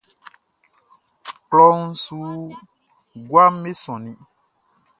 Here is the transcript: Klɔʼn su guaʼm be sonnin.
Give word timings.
Klɔʼn 1.49 1.83
su 2.03 2.17
guaʼm 3.29 3.53
be 3.63 3.71
sonnin. 3.83 4.19